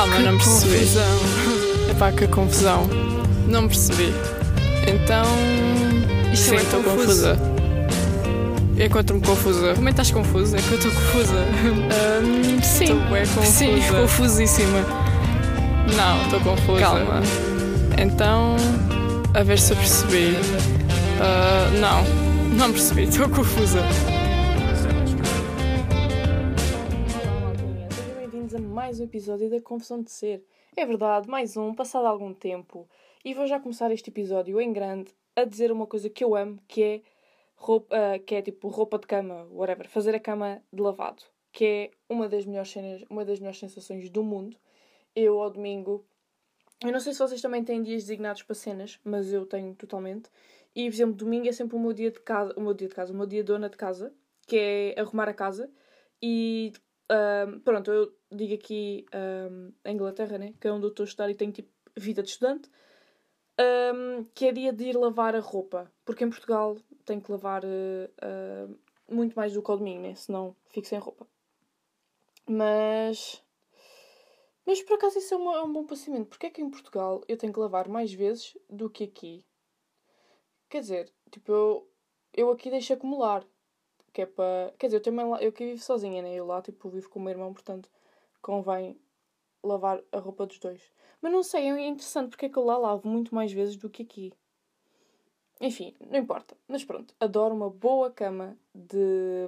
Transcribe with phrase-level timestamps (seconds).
[0.00, 0.78] Calma, não percebi.
[0.78, 1.90] Confusão.
[1.90, 2.88] Epá, que confusão.
[3.46, 4.14] Não percebi.
[4.88, 5.26] Então.
[6.32, 7.38] Isto Sim, é estou confusa.
[8.82, 9.74] Encontro-me confusa.
[9.74, 10.56] Como é que estás confusa?
[10.56, 11.34] É que eu estou confusa.
[11.36, 12.84] Ahm, sim.
[12.84, 13.46] Estou confusa.
[13.46, 14.78] Sim, confusíssima.
[15.94, 16.80] Não, estou confusa.
[16.80, 17.20] Calma.
[17.98, 18.56] Então,
[19.34, 20.34] a ver se eu percebi.
[21.20, 23.84] Ah, não, não percebi, estou confusa.
[29.00, 30.44] Um episódio da Confusão de Ser.
[30.76, 32.86] É verdade, mais um, passado algum tempo.
[33.24, 36.60] E vou já começar este episódio em grande a dizer uma coisa que eu amo,
[36.68, 37.02] que é
[37.56, 41.64] roupa, ah, que é tipo roupa de cama, whatever, fazer a cama de lavado, que
[41.64, 44.56] é uma das melhores cenas, uma das melhores sensações do mundo.
[45.16, 46.04] Eu ao domingo,
[46.84, 50.28] eu não sei se vocês também têm dias designados para cenas, mas eu tenho totalmente.
[50.76, 52.94] E, por exemplo, domingo é sempre o meu dia de casa, o meu dia de
[52.94, 54.12] casa, o meu dia dona de casa,
[54.46, 55.70] que é arrumar a casa.
[56.22, 56.72] E
[57.10, 60.54] ahm, pronto, eu digo aqui ahm, em Inglaterra, né?
[60.60, 62.70] Que é onde eu estou a estudar e tenho tipo vida de estudante.
[63.58, 65.92] ahm, que é dia de ir lavar a roupa.
[66.04, 68.68] Porque em Portugal tenho que lavar eh, ah,
[69.10, 70.14] muito mais do que ao domingo, né?
[70.16, 71.26] Senão fico sem roupa.
[72.58, 73.42] Mas.
[74.64, 76.28] Mas por acaso isso é, uma- é um bom pensamento.
[76.28, 79.44] Porque é que em Portugal eu tenho que lavar mais vezes do que aqui?
[80.70, 81.90] Quer dizer, tipo, eu,
[82.32, 83.44] eu aqui deixo acumular.
[84.12, 84.72] Que é para.
[84.78, 85.42] Quer dizer, eu também lá.
[85.42, 86.34] Eu aqui vivo sozinha, né?
[86.34, 87.88] Eu lá, tipo, vivo com o meu irmão, portanto,
[88.42, 88.98] convém
[89.62, 90.80] lavar a roupa dos dois.
[91.20, 93.90] Mas não sei, é interessante porque é que eu lá lavo muito mais vezes do
[93.90, 94.32] que aqui.
[95.60, 96.56] Enfim, não importa.
[96.66, 99.46] Mas pronto, adoro uma boa cama de,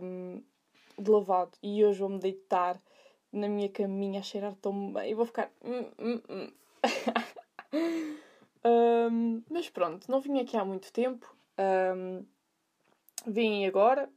[0.99, 1.53] de lavado.
[1.63, 2.79] E hoje vou-me deitar
[3.33, 5.11] na minha caminha a cheirar tão bem.
[5.11, 5.51] E vou ficar.
[5.65, 6.53] hum, hum, hum.
[9.51, 11.35] Mas pronto, não vim aqui há muito tempo.
[11.97, 12.25] Hum,
[13.27, 14.09] vim agora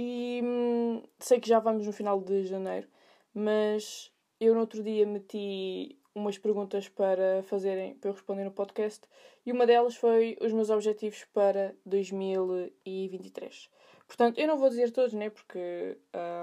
[0.00, 2.88] e hum, sei que já vamos no final de janeiro,
[3.34, 9.06] mas eu no outro dia meti umas perguntas para fazerem, para eu responder no podcast,
[9.44, 13.68] e uma delas foi os meus objetivos para 2023.
[14.06, 15.28] Portanto, eu não vou dizer todos, né?
[15.28, 15.98] Porque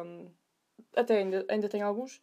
[0.05, 0.29] hum,
[0.95, 2.21] até ainda, ainda tenho alguns,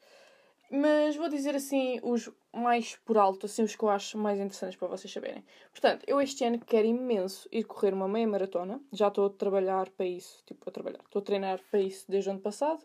[0.74, 4.76] mas vou dizer assim os mais por alto, assim os que eu acho mais interessantes
[4.76, 5.44] para vocês saberem.
[5.70, 8.80] Portanto, eu este ano quero imenso ir correr uma meia maratona.
[8.92, 11.00] Já estou a trabalhar para isso, tipo, a trabalhar.
[11.04, 12.84] Estou a treinar para isso desde o ano passado.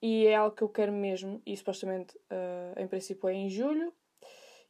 [0.00, 1.42] E é algo que eu quero mesmo.
[1.44, 3.92] E supostamente, ah, em princípio, é em julho.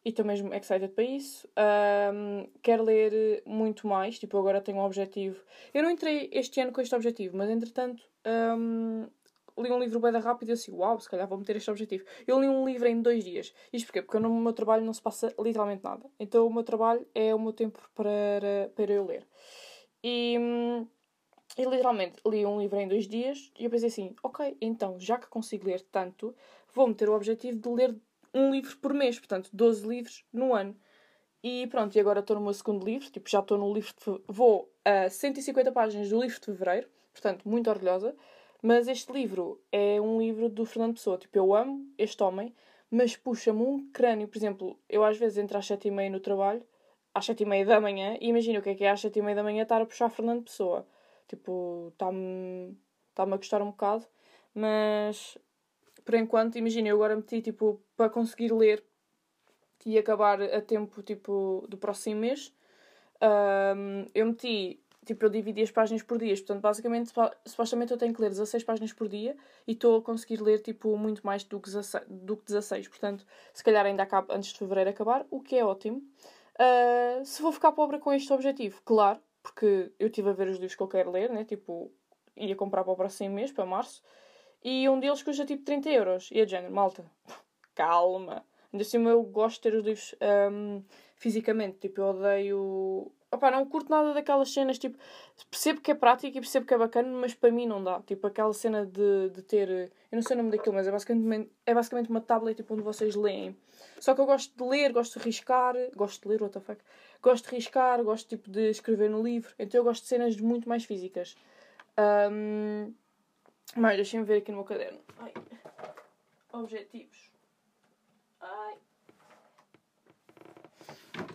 [0.04, 1.48] E estou mesmo excited para isso.
[1.56, 4.18] Ahm, quero ler muito mais.
[4.18, 5.40] Tipo, agora tenho um objetivo.
[5.72, 8.02] Eu não entrei este ano com este objetivo, mas entretanto...
[8.24, 9.06] ahm,
[9.62, 12.04] li um livro bem rápido e eu assim, uau, se calhar vou meter este objetivo.
[12.26, 13.52] Eu li um livro em dois dias.
[13.72, 14.02] Isto porquê?
[14.02, 16.08] Porque no meu trabalho não se passa literalmente nada.
[16.18, 19.26] Então o meu trabalho é o meu tempo para, para eu ler.
[20.02, 20.36] E,
[21.56, 25.18] e literalmente li um livro em dois dias e eu pensei assim, ok, então já
[25.18, 26.34] que consigo ler tanto,
[26.72, 27.96] vou meter o objetivo de ler
[28.34, 30.76] um livro por mês, portanto 12 livros no ano.
[31.42, 34.22] E pronto, e agora estou no meu segundo livro, tipo, já estou no livro de
[34.26, 38.14] vou a 150 páginas do livro de fevereiro, portanto, muito orgulhosa.
[38.62, 41.18] Mas este livro é um livro do Fernando Pessoa.
[41.18, 42.54] Tipo, eu amo este homem,
[42.90, 44.28] mas puxa-me um crânio.
[44.28, 46.62] Por exemplo, eu às vezes entro às sete e meia no trabalho,
[47.14, 49.18] às sete e meia da manhã, e imagina o que é que é às sete
[49.20, 50.86] e meia da manhã estar a puxar Fernando Pessoa.
[51.28, 52.76] Tipo, está-me
[53.10, 54.06] está-me a gostar um bocado,
[54.54, 55.36] mas
[56.04, 58.82] por enquanto, imagina, eu agora meti, tipo, para conseguir ler
[59.84, 62.52] e acabar a tempo, tipo, do próximo mês,
[63.20, 67.98] Ahm, eu meti, tipo, eu dividi as páginas por dias, portanto, basicamente, supo- supostamente eu
[67.98, 69.36] tenho que ler 16 páginas por dia
[69.66, 72.86] e estou a conseguir ler, tipo, muito mais do que 16, do que 16.
[72.88, 76.02] portanto, se calhar ainda acaba antes de fevereiro acabar, o que é ótimo.
[76.58, 80.56] Ah, se vou ficar pobre com este objetivo, claro, porque eu estive a ver os
[80.56, 81.90] livros que eu quero ler, né, tipo,
[82.36, 84.02] ia comprar para o próximo mês, para março,
[84.62, 87.04] e um deles custa, tipo, 30 euros, e é de género, malta,
[87.74, 88.44] calma.
[88.72, 90.82] Ainda assim, eu gosto de ter os livros ahm,
[91.16, 91.78] fisicamente.
[91.78, 93.12] Tipo, eu odeio.
[93.30, 94.78] Opá, não curto nada daquelas cenas.
[94.78, 94.98] Tipo,
[95.50, 98.00] percebo que é prático e percebo que é bacana, mas para mim não dá.
[98.02, 99.68] Tipo, aquela cena de, de ter.
[99.68, 102.82] Eu não sei o nome daquilo, mas é basicamente, é basicamente uma tablet tipo, onde
[102.82, 103.54] vocês leem.
[104.00, 105.74] Só que eu gosto de ler, gosto de riscar.
[105.94, 106.80] Gosto de ler, what the fuck?
[107.22, 109.52] Gosto de riscar, gosto tipo, de escrever no livro.
[109.58, 111.36] Então eu gosto de cenas muito mais físicas.
[111.96, 112.94] Ahm,
[113.76, 115.00] Mas deixem-me ver aqui no meu caderno.
[115.18, 115.34] Ai.
[116.52, 117.30] Objetivos.
[118.40, 118.78] Ai.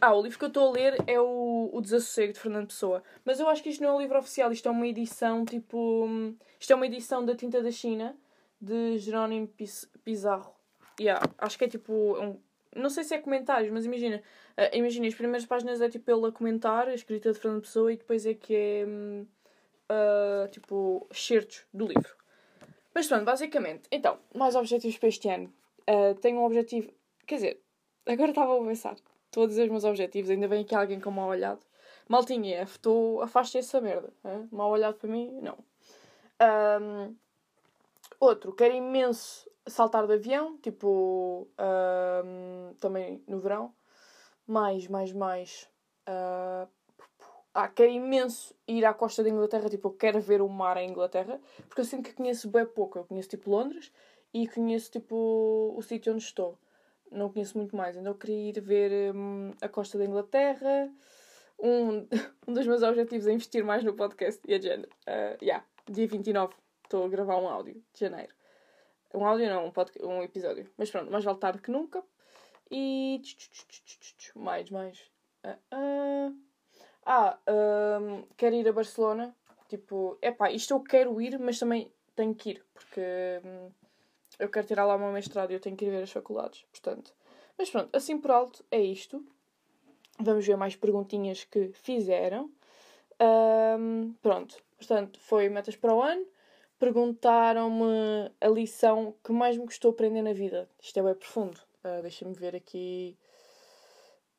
[0.05, 3.01] Ah, o livro que eu estou a ler é o, o Desassossego de Fernando Pessoa.
[3.23, 5.77] Mas eu acho que isto não é um livro oficial, isto é uma edição tipo.
[6.05, 8.13] hum, Isto é uma edição da Tinta da China
[8.59, 9.47] de Jerónimo
[10.03, 10.53] Pizarro.
[10.99, 11.93] Yeah, acho que é tipo.
[12.21, 12.37] Um,
[12.75, 14.21] não sei se é comentários, mas imagina.
[14.57, 17.93] ah, imagina, as primeiras páginas é tipo ele a comentar, a escrita de Fernando Pessoa,
[17.93, 18.85] e depois é que é.
[19.87, 22.13] ah, tipo, excertos do livro.
[22.93, 23.83] Mas pronto, basicamente.
[23.89, 25.53] Então, mais objetivos para este ano.
[25.87, 26.91] Ah, tenho um objetivo.
[27.25, 27.61] Quer dizer,
[28.05, 28.97] agora estava a pensar.
[29.33, 31.59] Estou a dizer os meus objetivos, ainda vem aqui alguém com mal olhado.
[32.07, 34.13] Maltinha estou afaste essa merda.
[34.23, 34.47] Hein?
[34.51, 35.57] Mal olhado para mim, não.
[36.79, 37.15] Um,
[38.19, 43.73] outro, quero imenso saltar de avião, tipo, um, também no verão.
[44.45, 45.67] Mais, mais, mais.
[46.07, 46.69] Uh,
[47.55, 50.91] ah, quero imenso ir à costa da Inglaterra, tipo, eu quero ver o mar em
[50.91, 52.99] Inglaterra, porque eu sinto que conheço bem pouco.
[52.99, 53.91] Eu conheço, tipo, Londres
[54.31, 56.55] e conheço, tipo, o sítio onde estou.
[57.13, 57.95] Não conheço muito mais.
[57.95, 60.91] Então eu queria ir ver hum, a costa da Inglaterra.
[61.59, 62.07] Um,
[62.47, 64.89] um dos meus objetivos é investir mais no podcast e a género.
[65.07, 68.33] Uh, yeah, dia 29 estou a gravar um áudio de janeiro.
[69.13, 70.69] Um áudio não, um, podcast, um episódio.
[70.77, 72.03] Mas pronto, mais vale tarde que nunca.
[72.71, 73.21] E.
[74.35, 74.99] Mais, mais.
[75.45, 76.37] Uh, uh.
[77.05, 77.37] Ah,
[78.01, 79.35] um, quero ir a Barcelona.
[79.67, 83.01] Tipo, é pá, isto eu quero ir, mas também tenho que ir, porque
[83.43, 83.71] hum,
[84.39, 86.65] eu quero tirar lá o meu mestrado e eu tenho que ir ver as faculdades,
[86.71, 87.13] portanto.
[87.57, 89.25] Mas pronto, assim por alto é isto.
[90.19, 92.51] Vamos ver mais perguntinhas que fizeram.
[93.21, 96.25] Um, pronto, portanto, foi metas para o ano.
[96.79, 100.69] Perguntaram-me a lição que mais me custou aprender na vida.
[100.81, 101.59] Isto é bem profundo.
[101.83, 103.17] Uh, Deixa-me ver aqui.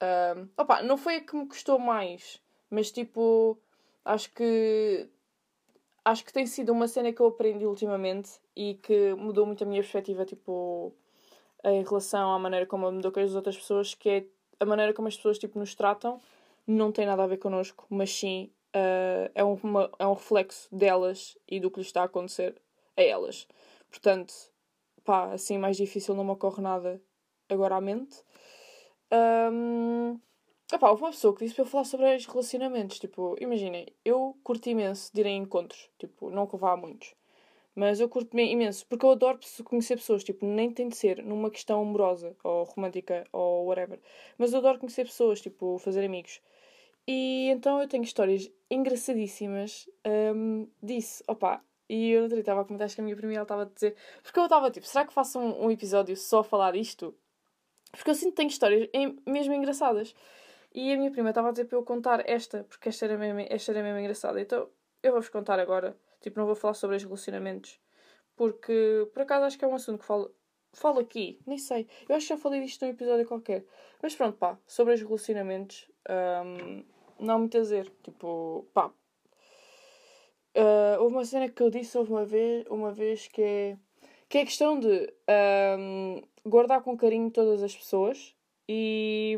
[0.02, 3.58] Um, opa, não foi a que me custou mais, mas tipo,
[4.04, 5.08] acho que
[6.04, 9.66] acho que tem sido uma cena que eu aprendi ultimamente e que mudou muito a
[9.66, 10.92] minha perspectiva, tipo,
[11.64, 14.24] em relação à maneira como eu me dou com as outras pessoas, que é
[14.60, 16.20] a maneira como as pessoas tipo, nos tratam
[16.66, 21.36] não tem nada a ver connosco, mas sim uh, é, uma, é um reflexo delas
[21.48, 22.60] e do que lhes está a acontecer
[22.96, 23.46] a elas.
[23.90, 24.32] Portanto,
[25.04, 27.00] pá, assim mais difícil não me ocorre nada
[27.48, 28.22] agora à mente.
[29.12, 30.18] Um,
[30.72, 32.98] Epá, houve uma pessoa que disse para eu falar sobre os relacionamentos.
[32.98, 35.90] Tipo, imaginem, eu curto imenso de ir em encontros.
[35.98, 37.14] Tipo, não que vá a muitos.
[37.74, 40.24] Mas eu curto imenso, porque eu adoro conhecer pessoas.
[40.24, 44.00] Tipo, nem tem de ser numa questão amorosa, ou romântica, ou whatever.
[44.38, 46.40] Mas eu adoro conhecer pessoas, tipo, fazer amigos.
[47.06, 49.88] E então eu tenho histórias engraçadíssimas
[50.34, 51.22] um, disso.
[51.28, 53.96] Opa, e eu não estava a comentar, acho que a minha primeira estava a dizer.
[54.22, 57.14] Porque eu estava tipo, será que faço um, um, episódio só a falar disto?
[57.92, 58.88] Porque eu sinto que tenho histórias
[59.26, 60.14] mesmo engraçadas.
[60.74, 63.40] E a minha prima estava a dizer para eu contar esta, porque esta era mesmo,
[63.48, 64.40] esta era mesmo engraçada.
[64.40, 64.68] Então
[65.02, 65.96] eu vou-vos contar agora.
[66.20, 67.78] Tipo, não vou falar sobre os relacionamentos.
[68.34, 70.34] Porque, por acaso, acho que é um assunto que falo,
[70.72, 71.38] falo aqui.
[71.46, 71.86] Nem sei.
[72.08, 73.64] Eu acho que já falei disto num episódio qualquer.
[74.02, 74.58] Mas pronto, pá.
[74.66, 75.88] Sobre os relacionamentos,
[76.44, 76.84] um,
[77.20, 77.92] não há muito a dizer.
[78.02, 78.92] Tipo, pá.
[80.56, 83.76] Uh, houve uma cena que eu disse houve uma vez, uma vez que é,
[84.28, 85.12] que é a questão de
[85.78, 88.34] um, guardar com carinho todas as pessoas
[88.68, 89.36] e,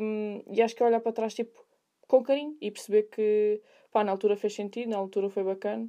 [0.51, 1.65] e acho que é olhar para trás, tipo,
[2.07, 5.89] com carinho e perceber que, pá, na altura fez sentido, na altura foi bacana,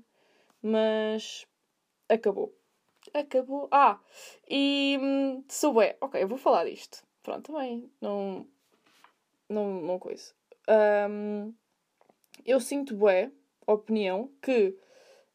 [0.61, 1.45] mas
[2.09, 2.53] acabou.
[3.13, 3.67] Acabou.
[3.71, 3.99] Ah,
[4.49, 5.97] e hum, sou bué.
[6.01, 7.03] Ok, eu vou falar disto.
[7.23, 7.89] Pronto, também.
[8.01, 8.47] Não.
[9.49, 10.33] Não, não coisa.
[11.09, 11.53] Um,
[12.45, 13.31] eu sinto bué
[13.65, 14.77] opinião que.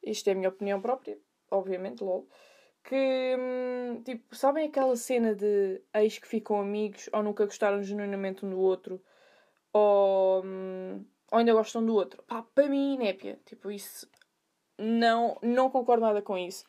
[0.02, 1.16] Isto é a minha opinião própria,
[1.50, 2.28] obviamente, lol
[2.84, 8.44] que, hum, tipo, sabem aquela cena de ex que ficam amigos ou nunca gostaram genuinamente
[8.44, 9.00] um do outro
[9.72, 12.22] ou, hum, ou ainda gostam do outro?
[12.24, 14.08] Pá, para mim, népia, tipo, isso
[14.78, 16.64] não, não concordo nada com isso.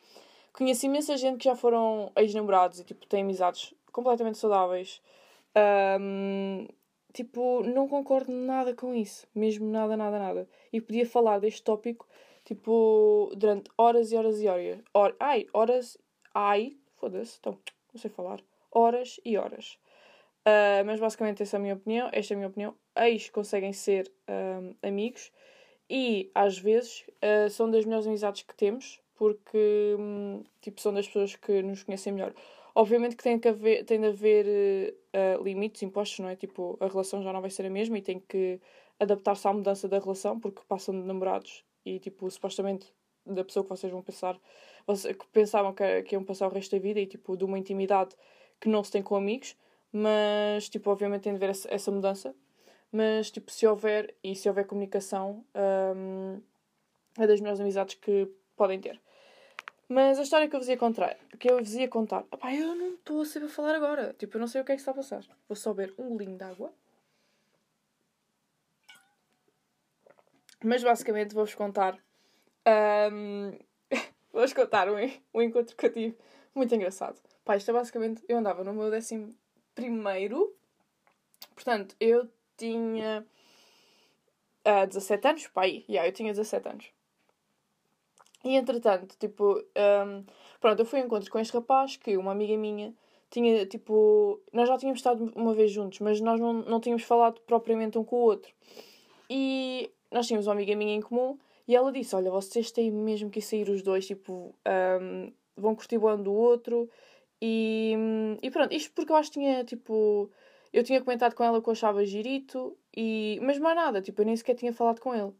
[0.52, 5.02] Conheço imensa gente que já foram ex-namorados e, tipo, têm amizades completamente saudáveis.
[6.00, 6.66] Um,
[7.12, 9.26] tipo, não concordo nada com isso.
[9.34, 10.48] Mesmo nada, nada, nada.
[10.72, 12.06] E podia falar deste tópico,
[12.44, 14.80] tipo, durante horas e horas e horas.
[14.92, 15.98] Or ai, horas
[16.34, 17.58] ai, foda-se, então,
[17.92, 19.78] não sei falar, horas e horas.
[20.46, 22.74] Uh, mas basicamente essa é a minha opinião, esta é a minha opinião.
[22.96, 25.32] Ex conseguem ser um, amigos
[25.88, 31.06] e às vezes uh, são das melhores amizades que temos porque um, tipo, são das
[31.06, 32.34] pessoas que nos conhecem melhor.
[32.74, 36.36] Obviamente que tem, que haver, tem de haver uh, limites impostos, não é?
[36.36, 38.60] Tipo, a relação já não vai ser a mesma e tem que
[38.98, 42.92] adaptar-se à mudança da relação porque passam de namorados e tipo, supostamente
[43.26, 44.38] da pessoa que vocês vão pensar
[44.86, 48.14] que pensavam que, que iam passar o resto da vida e tipo de uma intimidade
[48.60, 49.56] que não se tem com amigos,
[49.92, 52.34] mas tipo, obviamente tem de haver essa, essa mudança.
[52.92, 55.44] Mas tipo, se houver e se houver comunicação,
[55.96, 56.40] um,
[57.18, 59.00] é das melhores amizades que podem ter.
[59.88, 62.74] Mas a história que eu vos ia contar, que eu vos ia contar, opá, eu
[62.74, 64.14] não estou a saber falar agora.
[64.18, 65.24] Tipo, eu não sei o que é que está a passar.
[65.48, 66.72] Vou só beber um golinho de água.
[70.62, 71.98] Mas basicamente vou-vos contar
[72.66, 73.58] um,
[74.32, 74.96] Vou-vos contar um,
[75.32, 76.16] um encontro que eu tive
[76.54, 77.20] muito engraçado.
[77.44, 78.22] Pá, isto é basicamente.
[78.28, 79.34] Eu andava no meu décimo
[79.74, 80.54] primeiro.
[81.54, 83.24] Portanto, eu tinha.
[84.66, 85.46] Uh, ah, 17 anos?
[85.48, 85.84] Pá, aí.
[85.88, 86.86] Yeah, eu tinha 17 anos.
[88.44, 89.62] E entretanto, tipo.
[89.76, 90.24] Um,
[90.60, 92.94] pronto, eu fui a encontro com este rapaz que uma amiga minha
[93.30, 97.40] tinha, tipo, nós já tínhamos estado uma vez juntos, mas nós não, não tínhamos falado
[97.40, 98.52] propriamente um com o outro.
[99.28, 103.30] E nós tínhamos uma amiga minha em comum e ela disse: Olha, vocês têm mesmo
[103.30, 104.54] que sair os dois, tipo,
[105.00, 106.88] um, vão curtir o ano do outro.
[107.40, 107.94] E,
[108.42, 110.30] e pronto, isto porque eu acho que tinha, tipo,
[110.72, 114.26] eu tinha comentado com ela que eu achava girito, e, mas mais nada, tipo, eu
[114.26, 115.32] nem sequer tinha falado com ele.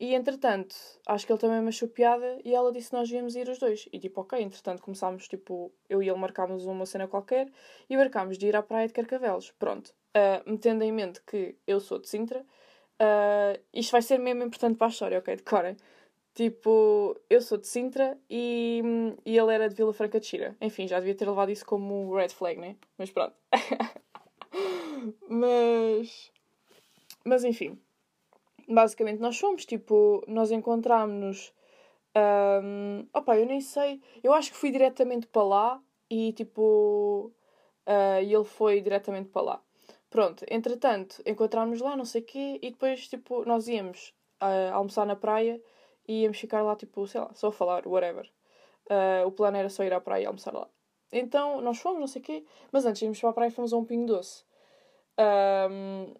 [0.00, 3.34] E entretanto, acho que ele também me achou piada e ela disse que nós íamos
[3.34, 3.88] ir os dois.
[3.92, 7.50] E tipo, ok, entretanto começámos, tipo, eu e ele marcámos uma cena qualquer
[7.90, 9.50] e marcámos de ir à praia de Carcavelos.
[9.58, 9.92] Pronto.
[10.16, 12.46] Uh, metendo em mente que eu sou de Sintra,
[13.00, 15.36] uh, isto vai ser mesmo importante para a história, ok?
[15.36, 15.76] Decorem.
[16.34, 18.82] Tipo, eu sou de Sintra e,
[19.26, 20.56] e ele era de Vila Franca de Xira.
[20.60, 22.76] Enfim, já devia ter levado isso como red flag, né?
[22.96, 23.34] Mas pronto.
[25.28, 26.30] mas.
[27.24, 27.78] Mas enfim
[28.68, 31.52] basicamente nós fomos, tipo, nós encontrámos-nos.
[32.16, 34.00] Um, opa, eu nem sei.
[34.22, 37.32] Eu acho que fui diretamente para lá e tipo.
[37.86, 39.62] Uh, ele foi diretamente para lá.
[40.10, 45.06] Pronto, entretanto, encontrámos lá, não sei o quê, e depois, tipo, nós íamos uh, almoçar
[45.06, 45.60] na praia
[46.06, 48.30] e íamos ficar lá, tipo, sei lá, só a falar, whatever.
[48.86, 50.66] Uh, o plano era só ir à praia e almoçar lá.
[51.12, 53.76] Então, nós fomos, não sei o quê, mas antes irmos para a praia fomos a
[53.76, 54.44] um pingo doce.
[55.70, 56.14] Um,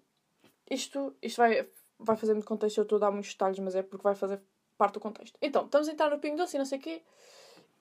[0.70, 1.66] isto, isto vai,
[1.98, 4.40] vai fazer muito contexto, eu estou a dar muitos detalhes, mas é porque vai fazer
[4.76, 5.38] parte do contexto.
[5.40, 7.02] Então, estamos a entrar no Pingo Doce e não sei o quê,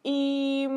[0.04, 0.68] e,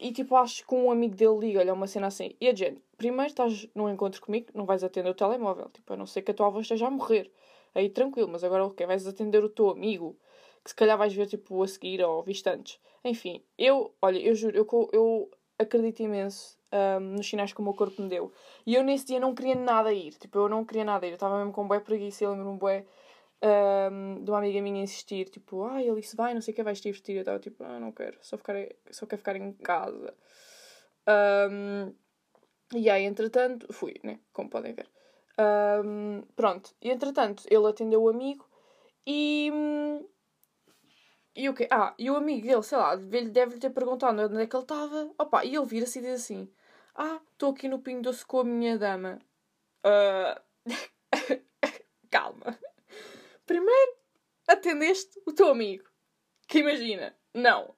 [0.00, 3.28] e tipo, acho que um amigo dele liga-lhe uma cena assim, e a Jen, primeiro
[3.28, 6.34] estás num encontro comigo, não vais atender o telemóvel, tipo, a não ser que a
[6.34, 7.30] tua avó esteja a morrer,
[7.74, 8.86] aí tranquilo, mas agora o quê?
[8.86, 10.16] Vais atender o teu amigo,
[10.64, 12.80] que se calhar vais ver, tipo, a seguir ou viste antes.
[13.04, 17.74] Enfim, eu, olha, eu juro, eu, eu acredito imenso um, nos sinais que o meu
[17.74, 18.32] corpo me deu.
[18.66, 20.12] E eu nesse dia não queria nada ir.
[20.14, 21.10] Tipo, eu não queria nada ir.
[21.10, 22.24] Eu estava mesmo com um bué preguiça.
[22.24, 22.86] Eu lembro-me bué
[23.42, 25.28] um, de uma amiga minha insistir.
[25.28, 27.16] Tipo, ai, ele disse, vai, não sei o que, vais te divertir.
[27.16, 28.18] Eu estava tipo, ah, não quero.
[28.22, 28.54] Só, ficar,
[28.90, 30.14] só quero ficar em casa.
[31.50, 31.94] Um,
[32.74, 34.20] e aí, entretanto, fui, né?
[34.32, 34.88] Como podem ver.
[35.84, 36.74] Um, pronto.
[36.80, 38.48] E entretanto, ele atendeu o amigo
[39.06, 39.50] e...
[41.34, 41.68] E o quê?
[41.70, 45.10] Ah, e o amigo dele, sei lá, deve-lhe ter perguntado onde é que ele estava.
[45.16, 46.52] Opa, e ele vira-se e diz assim:
[46.94, 49.20] ah, estou aqui no Pinho Doce com a minha dama.
[49.86, 50.40] Uh...
[52.10, 52.58] Calma.
[53.50, 53.96] Primeiro,
[54.46, 55.82] atendeste o teu amigo.
[56.46, 57.16] Que imagina.
[57.34, 57.74] Não.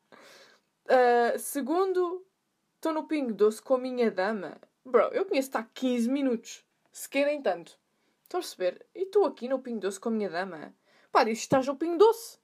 [0.84, 2.26] Uh, segundo,
[2.74, 4.60] estou no Pingo Doce com a minha dama.
[4.84, 6.62] Bro, eu conheço-te há 15 minutos.
[6.92, 7.78] Se querem tanto.
[8.24, 8.84] Estão a perceber?
[8.94, 10.74] E estou aqui no Pingo Doce com a minha dama.
[11.10, 12.38] Pá, dizes que estás no Pingo Doce.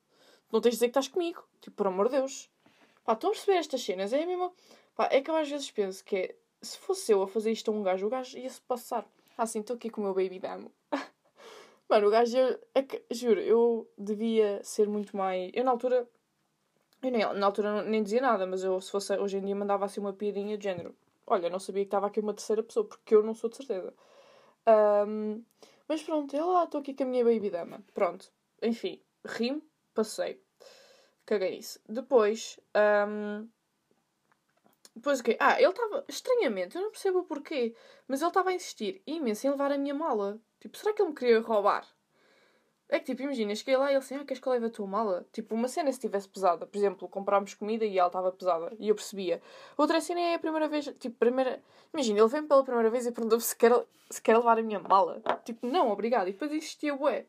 [0.50, 1.46] Não tens de dizer que estás comigo.
[1.60, 2.50] Tipo, por amor de Deus.
[3.04, 4.14] Pá, estão a perceber estas cenas?
[4.14, 4.54] É mesmo.
[4.96, 7.70] Pá, é que eu às vezes penso que é se fosse eu a fazer isto
[7.70, 9.06] a um gajo, o gajo ia-se passar.
[9.36, 10.72] Ah, sim, estou aqui com o meu baby damo.
[11.88, 12.36] Mano, o gajo.
[12.74, 15.50] É que, juro, eu devia ser muito mais.
[15.54, 16.08] Eu na altura.
[17.02, 19.84] Eu nem, na altura nem dizia nada, mas eu, se fosse hoje em dia, mandava
[19.84, 20.94] assim uma piadinha de género.
[21.26, 23.94] Olha, não sabia que estava aqui uma terceira pessoa, porque eu não sou de certeza.
[25.06, 25.44] Um,
[25.86, 27.82] mas pronto, eu lá estou aqui com a minha baby dama.
[27.94, 28.30] Pronto.
[28.62, 29.62] Enfim, rimo,
[29.94, 30.42] passei.
[31.24, 31.80] Caguei nisso.
[31.88, 32.58] Depois.
[33.08, 33.48] Um,
[34.98, 35.36] depois o quê?
[35.40, 36.04] Ah, ele estava.
[36.08, 37.74] Estranhamente, eu não percebo o porquê,
[38.06, 40.40] mas ele estava a insistir imenso em levar a minha mala.
[40.60, 41.86] Tipo, será que ele me queria roubar?
[42.90, 44.70] É que tipo, imagina, cheguei lá e ele assim, ah, queres que eu leve a
[44.70, 45.26] tua mala?
[45.30, 46.66] Tipo, uma cena se estivesse pesada.
[46.66, 48.74] Por exemplo, comprámos comida e ela estava pesada.
[48.78, 49.42] E eu percebia.
[49.76, 51.62] Outra cena é a primeira vez, tipo, primeira...
[51.92, 53.72] Imagina, ele vem pela primeira vez e perguntou se quer,
[54.10, 55.20] se quer levar a minha mala.
[55.44, 56.28] Tipo, não, obrigado.
[56.28, 57.26] E depois insistia, ué.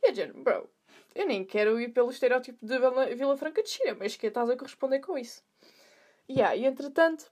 [0.00, 0.70] E a Jen, bro,
[1.12, 2.78] eu nem quero ir pelo estereótipo de
[3.16, 5.42] Vila Franca de Xira, mas que estás a corresponder com isso.
[6.30, 7.28] Yeah, e entretanto,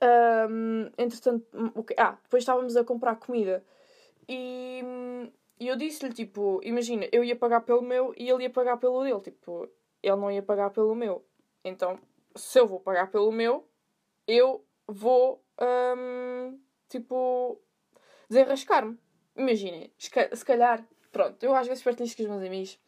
[0.00, 3.64] um, entretanto, okay, ah, depois estávamos a comprar comida
[4.28, 4.80] e,
[5.58, 9.02] e eu disse-lhe, tipo, imagina, eu ia pagar pelo meu e ele ia pagar pelo
[9.02, 9.68] dele, tipo,
[10.00, 11.26] ele não ia pagar pelo meu.
[11.64, 11.98] Então,
[12.36, 13.68] se eu vou pagar pelo meu,
[14.28, 16.56] eu vou, um,
[16.88, 17.60] tipo,
[18.28, 18.96] desenrascar-me.
[19.36, 22.78] Imaginem, se calhar, pronto, eu às vezes partilho com os meus amigos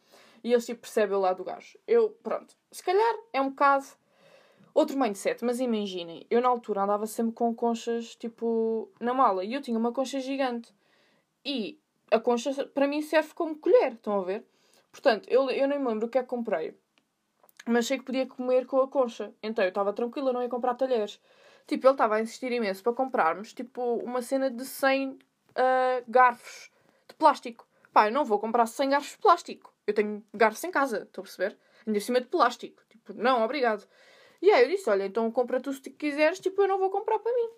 [0.45, 1.77] e eles, tipo, percebem o lado do gajo.
[1.85, 3.85] Eu, pronto, se calhar é um bocado
[4.77, 9.55] Outro mindset, mas imaginem, eu na altura andava sempre com conchas tipo na mala e
[9.55, 10.71] eu tinha uma concha gigante.
[11.43, 11.81] E
[12.11, 14.45] a concha para mim serve como colher, estão a ver?
[14.91, 16.77] Portanto, eu, eu nem me lembro o que é que comprei.
[17.65, 19.33] Mas achei que podia comer com a concha.
[19.41, 21.19] Então eu estava tranquila, não ia comprar talheres.
[21.65, 25.17] Tipo, ele estava a insistir imenso para comprarmos tipo uma cena de 100 uh,
[25.55, 26.69] ah, garfos
[27.07, 27.67] de plástico.
[27.91, 29.73] Pá, eu não vou comprar 100 garfos de plástico.
[29.87, 31.57] Eu tenho garfos em casa, estão a perceber?
[31.83, 32.83] Ainda em cima de plástico.
[32.91, 33.87] Tipo, não, obrigado.
[34.41, 37.19] E aí eu disse: Olha, então compra tu se quiseres, tipo, eu não vou comprar
[37.19, 37.49] para mim.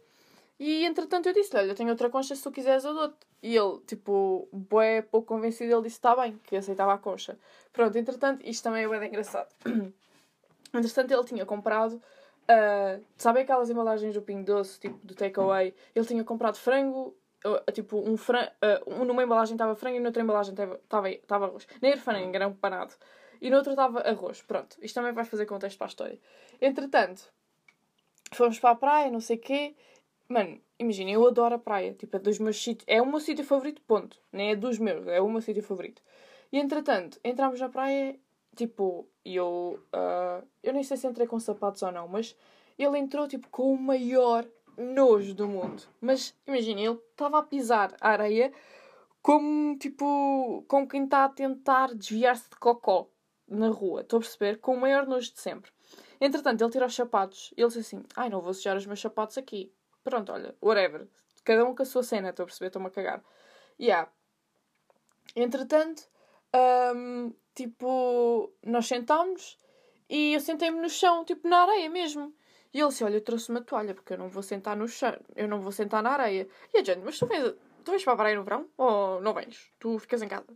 [0.59, 3.27] E entretanto eu disse: Olha, eu tenho outra concha, se tu quiseres eu dou-te.
[3.41, 7.38] E ele, tipo, bué, pouco convencido, ele disse: Está bem, que aceitava a concha.
[7.71, 9.50] Pronto, entretanto, isto também é bem engraçado.
[10.74, 12.01] entretanto, ele tinha comprado
[12.50, 15.71] Uh, sabe aquelas embalagens do Pingo Doce, tipo do takeaway?
[15.93, 18.50] Ele tinha comprado frango, uh, tipo um frango.
[18.88, 21.67] Uh, numa embalagem estava frango e noutra embalagem estava arroz.
[21.79, 22.95] Nem era frango, era um panado.
[23.41, 24.41] E noutra estava arroz.
[24.41, 26.19] Pronto, isto também vai fazer contexto para a história.
[26.62, 27.31] Entretanto,
[28.34, 29.75] fomos para a praia, não sei o quê.
[30.27, 31.93] Mano, imagina, eu adoro a praia.
[31.93, 32.86] Tipo, é dos meus sítios.
[32.88, 34.19] É o meu sítio favorito, ponto.
[34.31, 36.01] Nem é dos meus, é o meu sítio favorito.
[36.51, 38.19] E entretanto, entramos na praia,
[38.55, 39.79] tipo, e eu.
[39.93, 42.36] Uh, eu nem sei se entrei com sapatos ou não, mas
[42.77, 44.46] ele entrou, tipo, com o maior
[44.77, 45.84] nojo do mundo.
[46.01, 48.51] Mas imagina, ele estava a pisar a areia
[49.22, 53.08] como, tipo, como quem está a tentar desviar-se de cocó
[53.50, 54.01] na rua.
[54.01, 54.60] Estou a perceber?
[54.60, 55.72] Com o maior nojo de sempre.
[56.22, 59.00] Entretanto, ele tira os sapatos e ele disse assim: Ai, não vou sujar os meus
[59.00, 59.74] sapatos aqui.
[60.03, 61.08] Pronto, olha, whatever.
[61.44, 62.68] Cada um com a sua cena, estou a perceber?
[62.68, 63.24] Estou-me a cagar.
[63.79, 64.12] Yeah.
[65.36, 66.03] Entretanto,
[66.96, 69.58] um, tipo, nós sentámos
[70.10, 72.34] e eu sentei-me no chão, tipo, na areia mesmo.
[72.74, 75.18] E ele disse: Olha, eu trouxe uma toalha porque eu não vou sentar no chão,
[75.36, 76.48] eu não vou sentar na areia.
[76.74, 78.68] E a gente, mas tu vens, tu vens para a praia no verão?
[78.77, 79.72] Ou não vens?
[79.79, 80.48] Tu ficas em casa?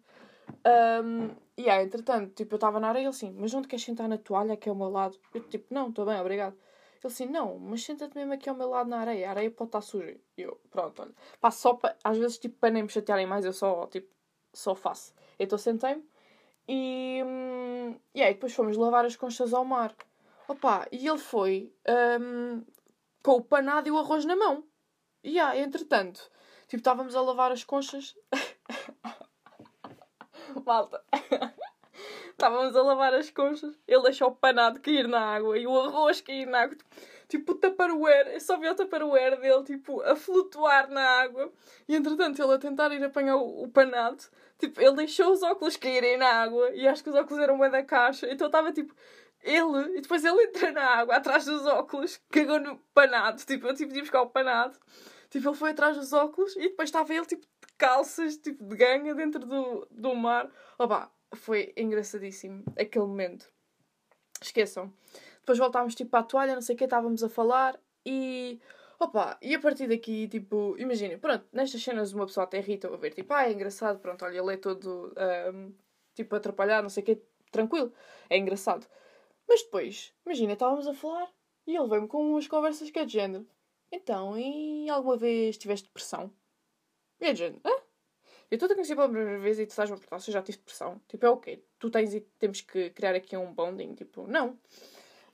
[0.65, 3.85] Um, e yeah, entretanto, tipo, eu estava na areia e ele assim: Mas onde queres
[3.85, 5.17] sentar na toalha que é ao meu lado?
[5.33, 6.53] Eu, tipo, não, estou bem, obrigado.
[6.53, 9.69] Ele assim: Não, mas senta-te mesmo aqui ao meu lado na areia, a areia pode
[9.69, 10.17] estar suja.
[10.37, 11.11] E eu, pronto, olha.
[11.39, 14.09] Pá, só para, às vezes, tipo, para nem me chatearem mais, eu só, tipo,
[14.53, 15.13] só faço.
[15.39, 16.03] Então sentei-me
[16.67, 19.95] e, hum, e aí depois fomos lavar as conchas ao mar.
[20.47, 21.73] Opa, e ele foi
[22.21, 22.63] um,
[23.21, 24.63] com o panado e o arroz na mão.
[25.23, 26.29] E aí, entretanto,
[26.67, 28.15] tipo, estávamos a lavar as conchas.
[30.65, 31.03] Malta.
[32.31, 36.19] Estávamos a lavar as conchas, ele deixou o panado cair na água e o arroz
[36.21, 36.77] cair na água.
[37.27, 41.51] Tipo, o taparoeiro, eu só vi o taparoeiro dele, tipo, a flutuar na água.
[41.87, 44.23] E entretanto, ele a tentar ir apanhar o, o panado,
[44.59, 47.69] tipo, ele deixou os óculos caírem na água e acho que os óculos eram bem
[47.69, 48.27] da caixa.
[48.31, 48.93] Então estava tipo,
[49.41, 53.75] ele, e depois ele entra na água atrás dos óculos, cagou no panado, tipo, eu
[53.75, 54.77] tive de buscar o panado.
[55.29, 57.45] Tipo, ele foi atrás dos óculos e depois estava ele, tipo,
[57.83, 60.49] calças, tipo, de ganha dentro do, do mar.
[60.79, 63.51] Opa, foi engraçadíssimo aquele momento.
[64.41, 64.93] Esqueçam.
[65.39, 68.61] Depois voltámos tipo a toalha, não sei o que, estávamos a falar e.
[68.97, 72.95] Opa, e a partir daqui, tipo, imaginem, pronto, nestas cenas uma pessoa até irrita a
[72.95, 75.13] ver, tipo, ah, é engraçado, pronto, olha, ele é todo,
[75.53, 75.73] um,
[76.15, 77.91] tipo, atrapalhado, não sei o que, tranquilo,
[78.29, 78.87] é engraçado.
[79.45, 81.29] Mas depois, imagina, estávamos a falar
[81.67, 83.45] e ele veio-me com umas conversas que é de género.
[83.91, 86.31] Então, e alguma vez tiveste depressão?
[87.23, 87.83] É hã?
[88.51, 90.41] Eu estou a conhecer pela primeira vez e tu estás-me a perguntar se eu já
[90.41, 91.01] tive depressão.
[91.07, 91.63] Tipo, é o quê?
[91.79, 93.95] Tu tens e temos que criar aqui um bonding?
[93.95, 94.59] Tipo, não.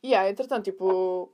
[0.01, 1.31] E yeah, entretanto, tipo.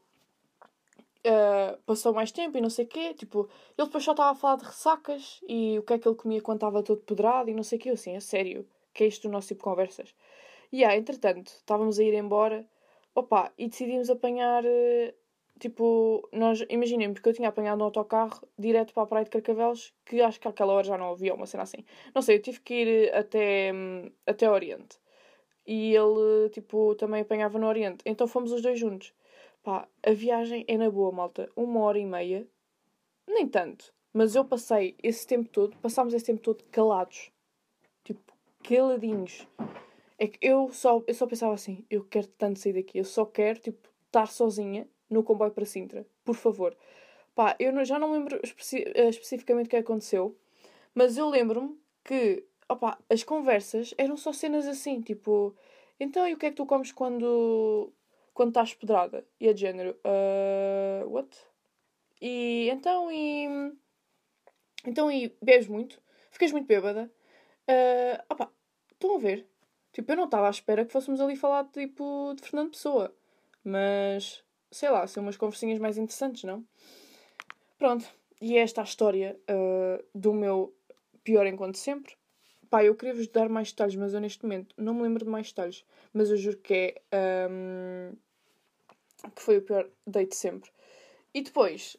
[1.27, 3.13] Uh, passou mais tempo e não sei o quê.
[3.13, 6.15] Tipo, ele depois só estava a falar de ressacas e o que é que ele
[6.15, 7.89] comia quando estava todo pedrado e não sei o quê.
[7.89, 8.67] Eu assim, é sério.
[8.93, 10.15] Que é isto o nosso tipo de conversas?
[10.71, 12.65] E yeah, entretanto, estávamos a ir embora.
[13.13, 14.63] Opa, e decidimos apanhar.
[14.63, 15.13] Uh,
[15.59, 19.93] tipo, nós, imaginemos que eu tinha apanhado um autocarro direto para a Praia de Carcavelos,
[20.05, 21.85] que acho que àquela hora já não havia uma cena assim.
[22.13, 23.71] Não sei, eu tive que ir até,
[24.25, 24.99] até Oriente.
[25.65, 28.03] E ele, tipo, também apanhava no Oriente.
[28.05, 29.13] Então fomos os dois juntos.
[29.63, 31.49] Pá, a viagem é na boa, malta.
[31.55, 32.47] Uma hora e meia.
[33.27, 33.93] Nem tanto.
[34.13, 37.31] Mas eu passei esse tempo todo, passámos esse tempo todo calados.
[38.03, 39.47] Tipo, caladinhos.
[40.17, 42.97] É que eu só, eu só pensava assim, eu quero tanto sair daqui.
[42.99, 46.05] Eu só quero, tipo, estar sozinha no comboio para Sintra.
[46.23, 46.75] Por favor.
[47.35, 50.37] Pá, eu já não lembro especi eh, especificamente o que aconteceu,
[50.93, 55.55] mas eu lembro-me que, opa, as conversas eram só cenas assim, tipo,
[55.99, 57.91] então e o que é que tu comes quando,
[58.33, 59.25] quando estás pedrada?
[59.39, 61.29] E é de género, uh, what?
[62.21, 63.73] E então, e.
[64.85, 66.01] Então, e bebes muito?
[66.31, 67.11] Ficas muito bêbada?
[67.69, 68.51] Uh, opa,
[68.91, 69.47] estão a ver?
[69.91, 73.15] Tipo, eu não estava à espera que fôssemos ali falar tipo, de Fernando Pessoa.
[73.63, 74.43] Mas
[74.75, 76.61] sei lá, ser umas conversinhas mais interessantes, não?
[77.77, 78.05] Pronto,
[78.41, 80.75] e é esta a história uh, do meu
[81.23, 82.13] pior encontro sempre.
[82.69, 85.31] Pá, eu queria vos dar mais detalhes, mas eu neste momento não me lembro de
[85.31, 85.85] mais detalhes.
[86.13, 87.49] Mas eu juro que é.
[87.49, 88.17] Um,
[89.33, 90.69] que foi o pior date sempre.
[91.33, 91.95] E depois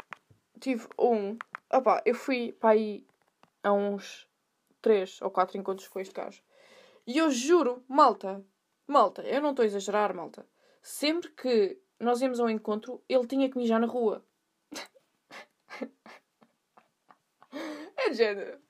[0.61, 1.39] tive um.
[1.73, 3.07] Opá, eu fui para aí
[3.63, 4.29] a uns
[4.83, 6.43] 3 ou 4 encontros com este gajo.
[7.07, 8.45] E eu juro, malta,
[8.87, 10.47] malta, eu não estou a exagerar, malta.
[10.83, 14.25] Sempre que nós íamos ao encontro, ele tinha que mijar na rua.
[17.97, 18.61] é de género.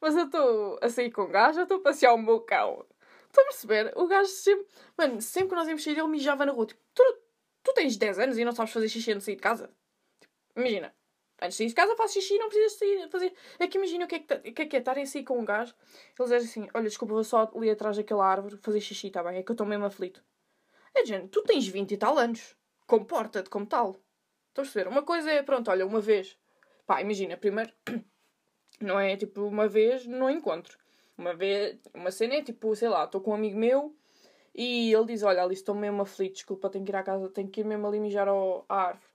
[0.00, 2.84] Mas eu estou a sair com o gajo, eu estou a passear o meu cão.
[3.26, 3.92] Estou a perceber?
[3.96, 4.66] O gajo sempre.
[4.98, 6.66] Mano, sempre que nós íamos sair, ele mijava na rua.
[6.66, 7.02] Tipo, tu,
[7.62, 9.70] tu tens 10 anos e não sabes fazer xixi antes de sair de casa?
[10.20, 10.92] Tipo, imagina.
[11.40, 13.32] Antes de sair de casa, faço xixi e não precisas sair, fazer.
[13.58, 15.24] É que imagina o que é que, o que, é, que é estarem a sair
[15.24, 15.74] com um gajo.
[16.18, 19.38] Eles dizem assim: Olha, desculpa, vou só ali atrás daquela árvore fazer xixi, tá bem?
[19.38, 20.22] É que eu estou mesmo aflito.
[20.94, 22.56] É de tu tens 20 e tal anos
[22.92, 23.96] comporta-te como tal.
[24.48, 24.86] Estão a perceber?
[24.86, 26.38] Uma coisa é, pronto, olha, uma vez.
[26.86, 27.72] Pá, imagina, primeiro.
[28.82, 30.76] Não é tipo uma vez no encontro.
[31.16, 31.78] Uma vez.
[31.94, 33.96] Uma cena é tipo, sei lá, estou com um amigo meu
[34.54, 37.48] e ele diz: Olha, ali estou mesmo aflito, desculpa, tenho que ir à casa, tenho
[37.48, 39.10] que ir mesmo ali mijar ao, à árvore.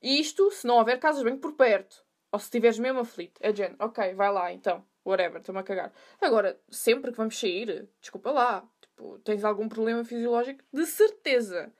[0.00, 3.52] E isto, se não houver casas bem por perto, ou se estiveres mesmo aflito, é
[3.52, 5.92] género, ok, vai lá então, whatever, estou-me a cagar.
[6.20, 10.62] Agora, sempre que vamos sair, desculpa lá, tipo, tens algum problema fisiológico?
[10.72, 11.72] De certeza.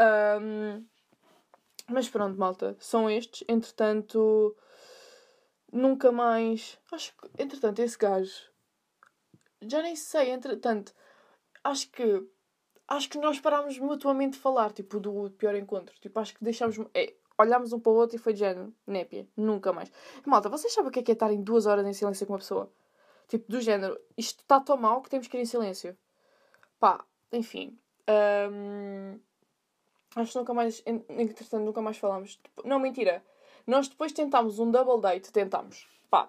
[0.00, 0.84] Um,
[1.88, 3.44] mas pronto, malta, são estes.
[3.48, 4.56] Entretanto,
[5.72, 6.78] nunca mais.
[6.92, 8.50] Acho que, entretanto, esse gajo.
[9.62, 10.94] Já nem sei, entretanto.
[11.62, 12.26] Acho que.
[12.86, 15.94] Acho que nós parámos mutuamente de falar, tipo, do pior encontro.
[16.00, 16.76] Tipo, acho que deixámos.
[16.94, 18.74] É, olhámos um para o outro e foi de género.
[18.86, 19.28] Népia.
[19.36, 19.90] Nunca mais.
[20.26, 22.32] Malta, vocês sabem o que é, que é estar em duas horas em silêncio com
[22.32, 22.72] uma pessoa?
[23.28, 23.98] Tipo, do género.
[24.16, 25.96] Isto está tão mal que temos que ir em silêncio.
[26.78, 27.78] Pá, enfim.
[28.50, 29.18] Um,
[30.16, 30.82] acho que nunca mais.
[30.86, 32.36] Entretanto, nunca mais falámos.
[32.36, 33.24] Tipo, não, mentira.
[33.66, 35.32] Nós depois tentámos um double date.
[35.32, 35.88] Tentámos.
[36.10, 36.28] Pá,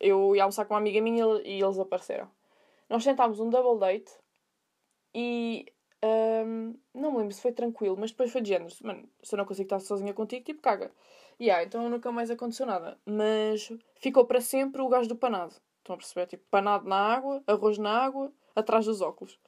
[0.00, 2.30] eu ia almoçar com uma amiga minha e eles apareceram.
[2.88, 4.12] Nós tentámos um double date
[5.14, 5.66] e
[6.04, 8.72] um, não me lembro se foi tranquilo, mas depois foi de género.
[8.82, 10.92] Mano, se eu não consigo estar sozinha contigo, tipo, caga.
[11.38, 12.98] E yeah, então nunca mais aconteceu nada.
[13.04, 15.54] Mas ficou para sempre o gajo do panado.
[15.78, 16.26] Estão a perceber?
[16.26, 19.38] Tipo, panado na água, arroz na água, atrás dos óculos.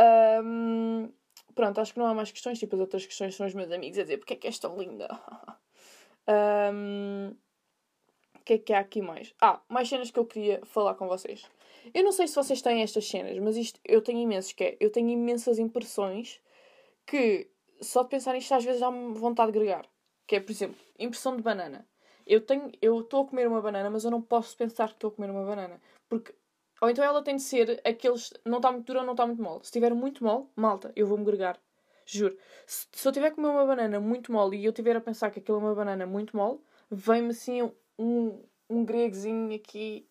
[0.00, 1.12] Um,
[1.58, 2.56] pronto, acho que não há mais questões.
[2.56, 4.78] Tipo, as outras questões são os meus amigos a dizer porque é que és tão
[4.78, 5.08] linda.
[6.72, 7.34] um,
[8.36, 9.34] o que é que há aqui mais?
[9.40, 11.44] Ah, mais cenas que eu queria falar com vocês.
[11.92, 14.76] Eu não sei se vocês têm estas cenas, mas isto eu tenho imensos, que é,
[14.78, 16.40] eu tenho imensas impressões
[17.04, 19.84] que só de pensar nisto às vezes dá-me vontade de gregar.
[20.28, 21.88] Que é, por exemplo, impressão de banana.
[22.24, 25.08] Eu tenho, eu estou a comer uma banana, mas eu não posso pensar que estou
[25.08, 25.80] a comer uma banana.
[26.08, 26.32] Porque,
[26.80, 29.42] ou então ela tem de ser aqueles, não está muito dura ou não está muito
[29.42, 29.60] mole.
[29.60, 31.58] Se estiver muito mole, malta, eu vou-me gregar.
[32.06, 32.36] Juro.
[32.66, 35.30] Se, se eu tiver a comer uma banana muito mole e eu tiver a pensar
[35.30, 36.58] que aquilo é uma banana muito mole,
[36.90, 40.08] vem-me assim um, um gregozinho aqui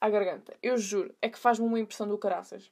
[0.00, 0.54] à garganta.
[0.62, 2.70] Eu juro, é que faz-me uma impressão do caraças.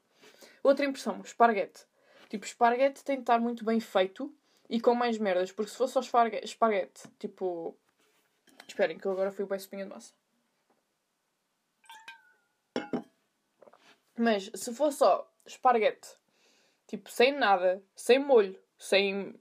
[0.62, 1.86] Outra impressão, esparguete.
[2.28, 4.34] Tipo, esparguete tem de estar muito bem feito
[4.68, 7.76] e com mais merdas, porque se fosse só esparguete, tipo.
[8.66, 10.12] Esperem, que eu agora fui bem espinha de massa.
[14.18, 16.08] Mas se fosse só esparguete,
[16.86, 19.34] tipo, sem nada, sem molho, sem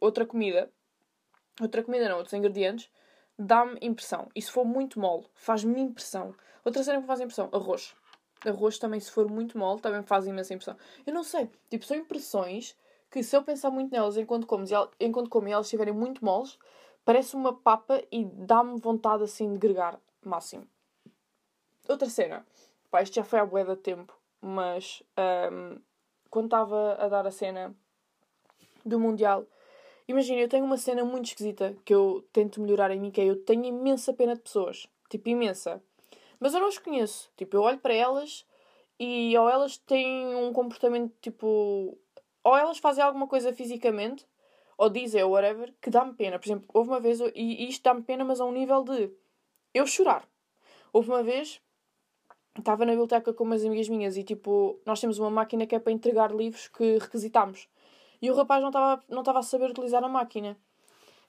[0.00, 0.70] outra comida,
[1.60, 2.90] outra comida não, outros ingredientes,
[3.38, 4.28] dá-me impressão.
[4.34, 6.34] E se for muito mole, faz-me impressão.
[6.64, 7.94] Outra cena que faz impressão, arroz.
[8.44, 10.76] Arroz também, se for muito mole, também faz imensa impressão.
[11.06, 12.76] Eu não sei, tipo, são impressões
[13.10, 14.64] que se eu pensar muito nelas enquanto como,
[15.00, 16.58] enquanto como e elas estiverem muito moles,
[17.04, 20.68] parece uma papa e dá-me vontade assim de gregar máximo.
[21.88, 22.46] Outra cena,
[22.90, 25.02] pá, isto já foi há bué de tempo, mas
[25.52, 25.80] um,
[26.30, 27.74] quando estava a dar a cena
[28.84, 29.46] do Mundial,
[30.06, 33.24] imagina, eu tenho uma cena muito esquisita que eu tento melhorar em mim, que é
[33.24, 34.88] eu tenho imensa pena de pessoas.
[35.08, 35.82] Tipo, imensa.
[36.38, 37.30] Mas eu não as conheço.
[37.36, 38.46] Tipo, eu olho para elas
[38.98, 41.96] e ou elas têm um comportamento tipo.
[42.44, 44.26] Ou elas fazem alguma coisa fisicamente,
[44.76, 46.38] ou dizem, ou whatever, que dá-me pena.
[46.38, 49.10] Por exemplo, houve uma vez, e isto dá-me pena, mas a um nível de
[49.74, 50.26] eu chorar.
[50.92, 51.60] Houve uma vez,
[52.60, 55.78] estava na biblioteca com umas amigas minhas e tipo, nós temos uma máquina que é
[55.78, 57.68] para entregar livros que requisitámos.
[58.20, 60.56] E o rapaz não estava não estava a saber utilizar a máquina.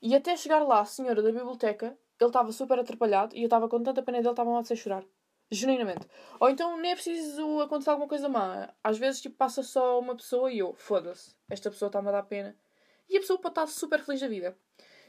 [0.02, 3.68] E até chegar lá, a senhora da biblioteca, ele estava super atrapalhado e eu estava
[3.68, 5.04] com tanta pena dele, estava mal de ser chorar.
[5.52, 6.08] Genuinamente.
[6.39, 8.72] Ou então nem é preciso acontecer alguma coisa má.
[8.84, 12.24] Às vezes, tipo, passa só uma pessoa e eu, foda-se, esta pessoa está-me a dar
[12.24, 12.56] pena.
[13.10, 14.58] E a pessoa pode estar super feliz da vida.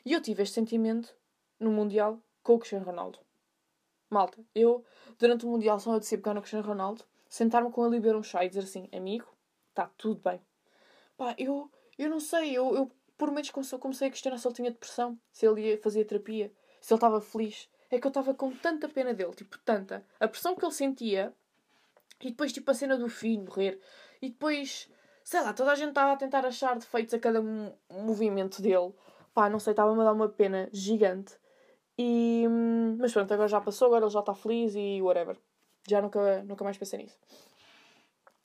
[0.05, 1.15] E eu tive este sentimento
[1.59, 3.19] no Mundial com o Cristiano Ronaldo.
[4.11, 4.85] Malta, eu,
[5.19, 8.17] durante o Mundial, só eu decidi pegar no Cristiano Ronaldo, sentar-me com ele e beber
[8.17, 9.27] um chá e dizer assim: amigo,
[9.69, 10.41] está tudo bem.
[11.17, 14.71] Pá, eu, eu não sei, eu, eu por menos comecei a questionar se ele tinha
[14.71, 17.69] depressão, se ele ia fazer terapia se ele estava feliz.
[17.91, 20.05] É que eu estava com tanta pena dele, tipo, tanta.
[20.19, 21.35] A pressão que ele sentia,
[22.21, 23.81] e depois, tipo, a cena do filho morrer,
[24.23, 24.89] e depois,
[25.25, 27.43] sei lá, toda a gente estava a tentar achar defeitos a cada
[27.91, 28.95] movimento dele.
[29.35, 31.37] Pá, não sei, estava-me a dar uma pena gigante.
[32.03, 35.37] E, hum, mas pronto, agora já passou, agora ele já está feliz e whatever.
[35.87, 37.19] Já nunca, nunca mais pensei nisso.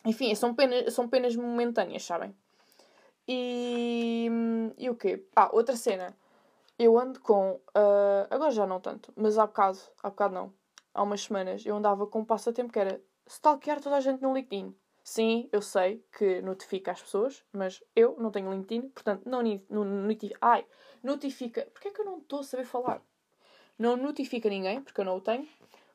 [0.03, 2.35] Enfim, são penas, são penas momentâneas, sabem?
[3.25, 5.25] E, hum, e o quê?
[5.33, 6.17] Ah, outra cena
[6.77, 7.53] eu ando com.
[7.69, 10.53] Uh, agora já não tanto, mas há bocado, há bocado não.
[10.93, 14.33] Há umas semanas eu andava com um passatempo que era stalkear toda a gente no
[14.33, 14.75] LinkedIn.
[15.01, 19.85] Sim, eu sei que notifica as pessoas, mas eu não tenho LinkedIn, portanto não, não
[19.85, 20.37] notifica.
[20.41, 20.65] Ai,
[21.01, 21.65] notifica.
[21.71, 23.01] Porquê é que eu não estou a saber falar?
[23.77, 25.47] Não notifica ninguém, porque eu não o tenho,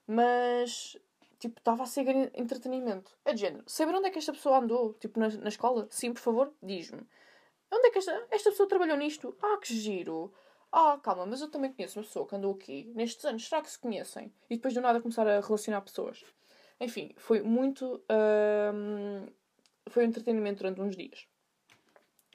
[0.06, 0.98] mas
[1.38, 3.16] tipo, estava a ser entretenimento.
[3.24, 3.64] É de género.
[3.66, 5.88] Saber onde é que esta pessoa andou, tipo, na, na escola?
[5.90, 7.00] Sim, por favor, diz-me.
[7.72, 9.34] Onde é que esta, esta pessoa trabalhou nisto?
[9.42, 10.32] Ah, que giro.
[10.72, 13.48] Ah, calma, mas eu também conheço uma pessoa que andou aqui nestes anos.
[13.48, 14.32] Será que se conhecem?
[14.48, 16.24] E depois do nada começar a relacionar pessoas.
[16.80, 18.02] Enfim, foi muito.
[18.74, 19.26] Hum,
[19.88, 21.26] foi um entretenimento durante uns dias.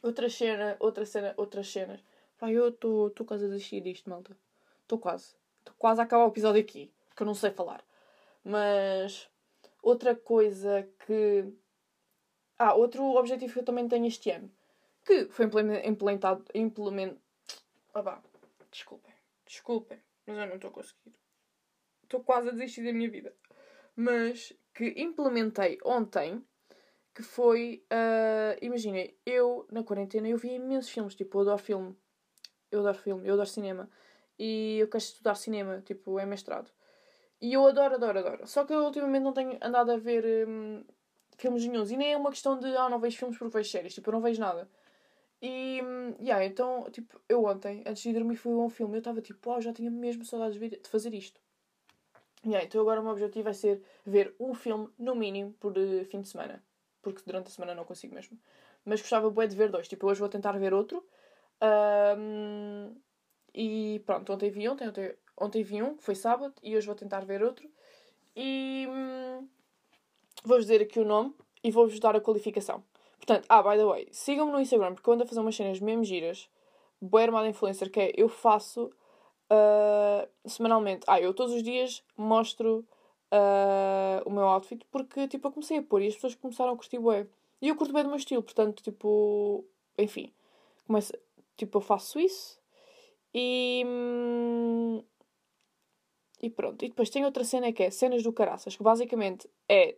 [0.02, 2.04] Outra cena, outra cena, outras cenas.
[2.38, 4.38] Pai, eu estou quase a desistir disto, malta.
[4.86, 5.36] Estou quase.
[5.60, 7.84] Estou quase a acabar o episódio aqui, que eu não sei falar.
[8.44, 9.28] Mas
[9.82, 11.52] outra coisa que.
[12.58, 14.50] Ah, outro objetivo que eu também tenho este ano,
[15.04, 15.46] que foi
[15.84, 16.46] implementado.
[16.54, 17.18] Implement...
[17.94, 18.24] Ah, vá.
[18.72, 19.14] Desculpem.
[19.46, 21.16] Desculpem, mas eu não estou a conseguir.
[22.04, 23.36] Estou quase a desistir da minha vida.
[23.96, 26.46] Mas que implementei ontem
[27.14, 27.84] que foi.
[27.92, 31.98] Uh, Imaginem, eu na quarentena eu vi imensos filmes, tipo, eu adoro filme.
[32.70, 33.90] Eu adoro filme, eu adoro cinema.
[34.38, 36.72] E eu quero estudar cinema, tipo, é mestrado.
[37.42, 38.48] E eu adoro, adoro, adoro.
[38.48, 40.84] Só que eu ultimamente não tenho andado a ver um,
[41.38, 41.92] filmes nenhums.
[41.92, 43.94] E nem é uma questão de, ah, não vejo filmes porque vejo séries.
[43.94, 44.70] Tipo, eu não vejo nada.
[45.42, 48.96] E, um, yeah, então, tipo, eu ontem, antes de dormir, fui a um filme.
[48.96, 51.40] Eu estava tipo, oh, já tinha mesmo saudades de fazer isto.
[52.46, 56.06] Yeah, então agora o meu objetivo vai ser ver um filme, no mínimo, por uh,
[56.06, 56.64] fim de semana
[57.06, 58.36] porque durante a semana não consigo mesmo.
[58.84, 59.88] Mas gostava bué de ver dois.
[59.88, 61.06] Tipo, hoje vou tentar ver outro.
[61.62, 62.96] Um,
[63.56, 67.22] e pronto, ontem vi ontem, ontem, ontem vi um, foi sábado, e hoje vou tentar
[67.22, 67.70] ver outro.
[68.36, 69.48] E hum,
[70.44, 72.84] vou-vos dizer aqui o nome e vou-vos dar a qualificação.
[73.18, 75.80] Portanto, ah, by the way, sigam-me no Instagram porque eu ando a fazer umas cenas
[75.80, 76.50] mesmo giras.
[77.02, 78.92] Boa armada influencer, que é eu faço
[79.50, 81.06] uh, semanalmente.
[81.08, 82.86] Ah, eu todos os dias mostro
[83.32, 86.76] uh, o meu outfit porque, tipo, eu comecei a pôr e as pessoas começaram a
[86.76, 87.26] curtir bué.
[87.62, 89.64] E eu curto bem do meu estilo, portanto, tipo,
[89.98, 90.34] enfim,
[90.86, 91.14] começo,
[91.56, 92.60] tipo, eu faço isso
[93.36, 93.84] e...
[96.42, 96.86] E pronto.
[96.86, 99.96] E depois tem outra cena que é Cenas do Caraças, que basicamente é,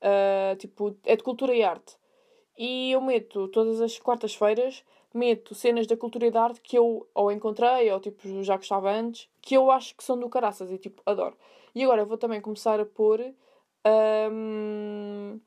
[0.00, 1.96] uh, tipo, é de cultura e arte.
[2.56, 7.08] E eu meto todas as quartas-feiras, meto cenas da cultura e da arte que eu
[7.14, 10.78] ou encontrei, ou tipo, já gostava antes, que eu acho que são do caraças e
[10.78, 11.36] tipo, adoro.
[11.74, 13.20] E agora vou também começar a pôr
[14.32, 15.40] um,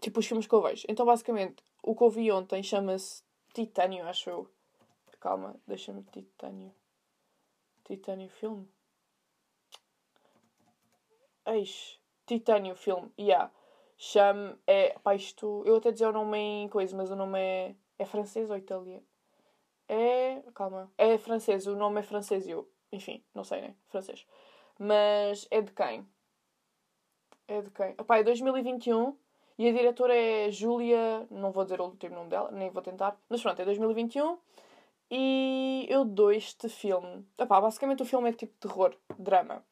[0.00, 0.84] tipo os filmes que eu vejo.
[0.88, 4.48] Então basicamente o que eu vi ontem chama-se Titânio, acho eu.
[5.24, 6.70] Calma, deixa-me Titânio.
[7.82, 8.68] Titânio filme.
[11.46, 11.98] Eis.
[12.26, 13.50] Titânio filme, yeah.
[13.96, 14.54] Chame.
[14.66, 14.98] É.
[14.98, 15.62] Pá, isto.
[15.64, 17.74] Eu até dizer o nome em coisa, mas o nome é.
[17.98, 19.02] É francês ou italiano?
[19.88, 20.42] É.
[20.54, 20.92] Calma.
[20.98, 22.70] É francês, o nome é francês e eu.
[22.92, 23.74] Enfim, não sei, né?
[23.88, 24.26] Francês.
[24.78, 26.06] Mas é de quem?
[27.48, 27.94] É de quem?
[27.96, 29.16] Opá, é 2021
[29.58, 31.26] e a diretora é Júlia.
[31.30, 33.18] Não vou dizer o último nome dela, nem vou tentar.
[33.30, 34.36] Mas pronto, é 2021
[35.16, 37.24] e eu dou este filme.
[37.38, 39.64] Opá, basicamente o filme é tipo terror, drama.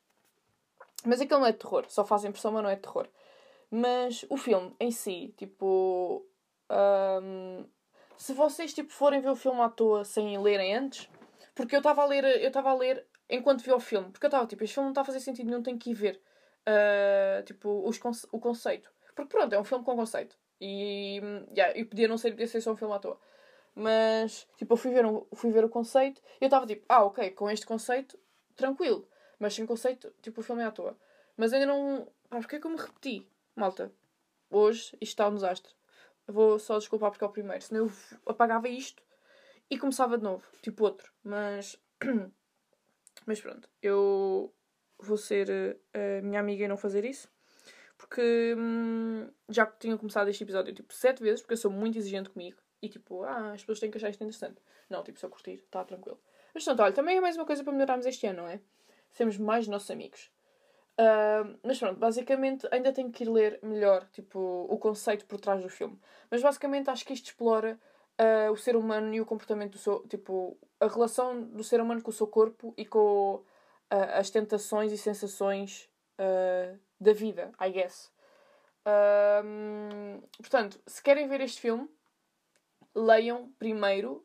[1.05, 3.09] Mas aquilo não é terror, só faz impressão, mas não é terror.
[3.69, 6.25] Mas o filme em si, tipo.
[6.71, 7.67] Um,
[8.17, 11.11] se vocês tipo, forem ver o filme à toa sem lerem antes,
[11.57, 14.13] porque eu estava a ler, eu estava a ler enquanto vi o filme.
[14.13, 15.95] Porque eu estava tipo, este filme não está a fazer sentido nenhum, tenho que ir
[15.95, 16.23] ver
[16.69, 18.93] uh, tipo, os conce o conceito.
[19.17, 20.37] Porque pronto, é um filme com conceito.
[20.61, 21.21] E,
[21.57, 23.19] yeah, e podia não ser, podia ser só um filme à toa.
[23.75, 27.05] Mas, tipo, eu fui ver, um, fui ver o conceito e eu estava tipo, ah,
[27.05, 28.19] ok, com este conceito,
[28.55, 29.09] tranquilo.
[29.39, 30.97] Mas sem conceito, tipo, o filme é à toa.
[31.37, 32.07] Mas ainda não.
[32.29, 33.27] Pá, porque é que eu me repeti?
[33.57, 33.93] Malta,
[34.51, 35.73] hoje isto está um desastre.
[36.27, 37.63] Vou só desculpar porque é o primeiro.
[37.63, 37.93] Senão eu
[38.27, 39.03] apagava isto
[39.71, 40.45] e começava de novo.
[40.63, 41.13] Tipo outro.
[41.25, 41.79] Mas.
[43.27, 44.53] Mas pronto, eu
[44.99, 47.29] vou ser eh, a minha amiga e não fazer isso.
[47.99, 52.31] Porque hum, já tinha começado este episódio tipo sete vezes, porque eu sou muito exigente
[52.31, 52.62] comigo.
[52.83, 54.61] E tipo, ah, as pessoas têm que achar isto interessante.
[54.91, 56.19] Não, tipo, se eu curtir, está tranquilo.
[56.53, 58.61] Mas pronto, olha, também é mais uma coisa para melhorarmos este ano, não é?
[59.13, 60.31] Sermos mais nossos amigos.
[60.93, 65.63] Uh, mas pronto, basicamente ainda tenho que ir ler melhor tipo, o conceito por trás
[65.63, 65.99] do filme.
[66.31, 67.79] Mas basicamente acho que isto explora
[68.21, 70.07] uh, o ser humano e o comportamento do seu.
[70.09, 73.45] Tipo, a relação do ser humano com o seu corpo e com uh,
[73.91, 78.13] as tentações e sensações uh, da vida, I guess.
[80.39, 81.89] portanto, se querem ver este filme,
[82.95, 84.25] leiam primeiro,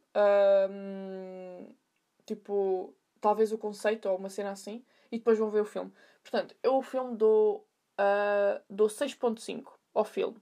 [2.25, 5.93] tipo, talvez o conceito ou uma cena assim, e depois vão ver o filme.
[6.21, 7.67] Portanto, eu o filme dou,
[7.99, 10.41] uh, dou 6.5 ao filme.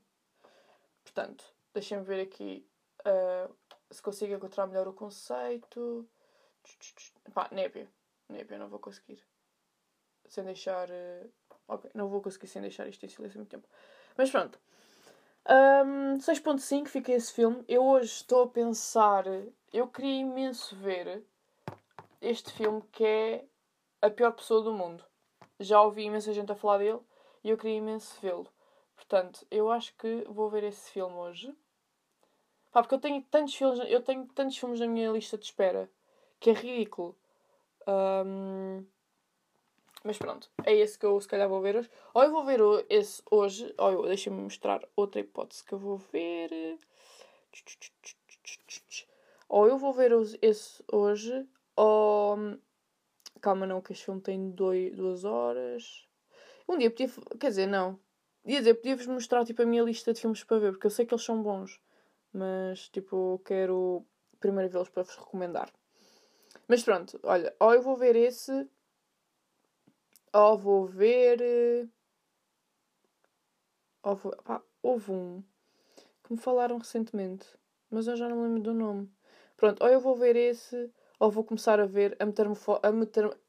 [1.04, 2.68] Portanto, deixem-me ver aqui
[3.06, 3.56] Uh,
[3.92, 6.10] se consigo encontrar melhor o conceito.
[7.34, 7.88] Pá, népia.
[8.28, 9.24] Népia, não vou conseguir.
[10.28, 10.90] Sem deixar.
[10.90, 11.32] Uh...
[11.68, 13.68] Ok, não vou conseguir sem deixar isto em silêncio muito tempo.
[14.18, 14.60] Mas pronto.
[15.48, 17.64] Um, 6.5 fica esse filme.
[17.68, 19.26] Eu hoje estou a pensar.
[19.72, 21.24] Eu queria imenso ver
[22.20, 23.46] este filme que é
[24.02, 25.04] A Pior Pessoa do Mundo.
[25.60, 27.00] Já ouvi imensa gente a falar dele
[27.44, 28.48] e eu queria imenso vê-lo.
[28.96, 31.56] Portanto, eu acho que vou ver esse filme hoje.
[32.72, 35.90] Pá, porque eu tenho tantos filmes, eu tenho tantos filmes na minha lista de espera
[36.40, 37.16] que é ridículo.
[37.88, 38.84] Um,
[40.06, 41.90] mas pronto, é esse que eu se calhar vou ver hoje.
[42.14, 46.80] Ou eu vou ver esse hoje, ou deixa-me mostrar outra hipótese que eu vou ver.
[49.50, 50.12] Ou eu vou ver
[50.44, 52.38] esse hoje, ou.
[53.42, 56.08] Calma, não, que este filme tem dois, duas horas.
[56.70, 57.10] Um dia podia.
[57.40, 58.00] Quer dizer, não.
[58.46, 61.04] Ia dizer, podia-vos mostrar tipo, a minha lista de filmes para ver, porque eu sei
[61.06, 61.82] que eles são bons.
[62.32, 64.06] Mas, tipo, quero
[64.40, 65.72] primeiro vê-los para vos recomendar.
[66.68, 68.68] Mas pronto, olha, ou eu vou ver esse,
[70.36, 71.90] ou vou ver.
[74.04, 75.44] Ou vou, pá, houve um
[76.24, 77.48] que me falaram recentemente,
[77.90, 79.10] mas eu já não lembro do nome.
[79.56, 82.92] Pronto, ou eu vou ver esse, ou vou começar a ver a, metamorfo a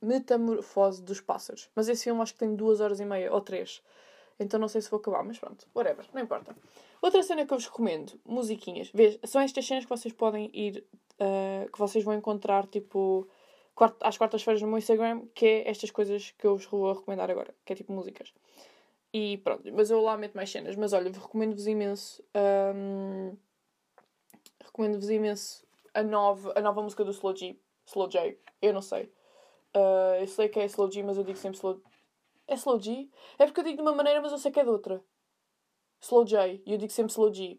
[0.00, 1.68] metamorfose dos pássaros.
[1.74, 3.82] Mas esse filme acho que tem duas horas e meia ou três.
[4.38, 6.54] Então não sei se vou acabar, mas pronto, whatever, não importa.
[7.02, 8.92] Outra cena que eu vos recomendo, musiquinhas.
[9.24, 10.86] São estas cenas que vocês podem ir,
[11.20, 13.26] uh, que vocês vão encontrar, tipo,
[14.00, 17.54] às quartas-feiras no meu Instagram, que é estas coisas que eu vos vou recomendar agora,
[17.64, 18.32] que é tipo músicas.
[19.12, 20.76] E pronto, mas eu lá meto mais cenas.
[20.76, 22.22] Mas olha, recomendo-vos imenso.
[22.74, 23.36] Um,
[24.62, 27.58] recomendo-vos imenso a nova, a nova música do Slow G.
[27.86, 29.04] Slow J, eu não sei.
[29.74, 31.80] Uh, eu sei que é Slow G, mas eu digo sempre Slow.
[32.46, 33.08] É Slow G?
[33.38, 35.02] É porque eu digo de uma maneira, mas eu sei que é de outra.
[36.00, 37.58] Slow J, e eu digo sempre Slow G.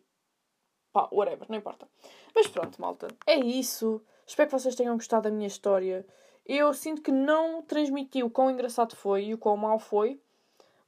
[0.93, 1.87] Pá, whatever, não importa.
[2.35, 3.07] Mas pronto, malta.
[3.25, 3.99] É isso.
[4.27, 6.05] Espero que vocês tenham gostado da minha história.
[6.45, 10.19] Eu sinto que não transmiti o quão engraçado foi e o quão mal foi.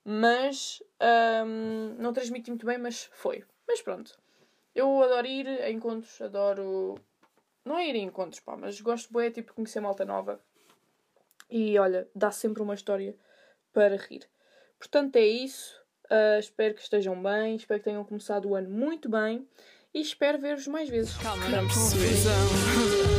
[0.04, 0.84] Mas.
[1.46, 3.46] Um, não transmiti muito bem, mas foi.
[3.68, 4.20] Mas pronto.
[4.76, 6.96] Eu adoro ir a encontros, adoro.
[7.64, 10.40] Não é ir a encontros, pá, mas gosto bem, tipo, conhecer malta nova.
[11.50, 13.16] E olha, dá sempre uma história
[13.74, 14.28] para rir.
[14.78, 15.80] Portanto, é isso.
[16.06, 19.48] Uh, espero que estejam bem, espero que tenham começado o ano muito bem
[19.94, 21.16] e espero ver-vos mais vezes.
[21.18, 21.68] Calma, não.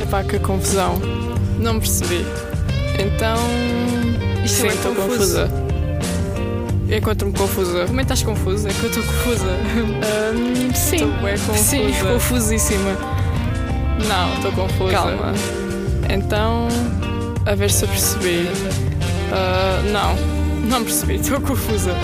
[0.01, 0.99] Epá, que confusão.
[1.59, 2.25] Não percebi.
[2.99, 3.37] Então.
[4.43, 5.49] Isto Sim, é estou confusa.
[6.89, 7.85] Encontro-me confusa.
[7.85, 8.69] Como é que estás confusa?
[8.69, 9.45] É que eu estou confusa.
[10.35, 10.95] Um, sim.
[10.95, 11.57] Estou confusa.
[11.57, 12.97] Sim, confusíssima.
[14.07, 14.91] Não, estou confusa.
[14.91, 15.33] Calma.
[16.09, 16.67] Então,
[17.45, 18.47] a ver se eu percebi.
[19.31, 20.15] Uh, não,
[20.67, 21.95] não percebi, estou confusa.